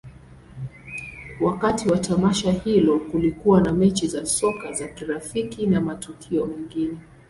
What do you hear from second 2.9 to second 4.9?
kulikuwa na mechi za soka za